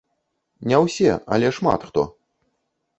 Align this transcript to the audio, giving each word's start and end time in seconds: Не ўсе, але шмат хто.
Не 0.71 0.79
ўсе, 0.87 1.11
але 1.37 1.47
шмат 1.61 1.81
хто. 1.93 2.09